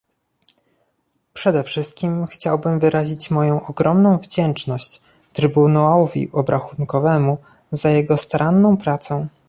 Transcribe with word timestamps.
Przede 1.33 1.63
wszystkim 1.63 2.25
chciałbym 2.27 2.79
wyrazić 2.79 3.31
moją 3.31 3.65
ogromną 3.65 4.17
wdzięczność 4.17 5.01
Trybunałowi 5.33 6.29
Obrachunkowemu 6.31 7.37
za 7.71 7.89
jego 7.89 8.17
staranną 8.17 8.77
pracę 8.77 9.27